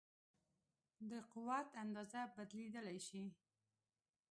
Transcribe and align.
د 1.09 1.11
قوت 1.31 1.69
اندازه 1.83 2.21
بدلېدای 2.35 2.97
شي. 3.07 3.23